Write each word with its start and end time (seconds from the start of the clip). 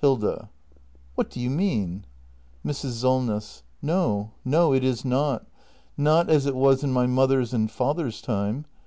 Hilda. 0.00 0.48
What 1.14 1.28
do 1.28 1.38
you 1.38 1.50
mean? 1.50 2.06
Mrs. 2.64 2.92
Solness. 2.92 3.64
No, 3.82 4.32
no, 4.42 4.72
it 4.72 4.82
is 4.82 5.04
not— 5.04 5.46
not 6.08 6.30
as 6.30 6.46
it 6.46 6.56
was 6.56 6.82
in 6.82 6.90
my 6.90 7.06
mother's 7.06 7.52
and 7.52 7.70
father's 7.70 8.22
time. 8.22 8.64